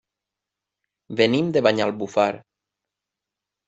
[1.21, 2.31] Venim de Banyalbufar.